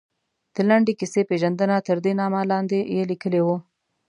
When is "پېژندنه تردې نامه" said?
1.29-2.41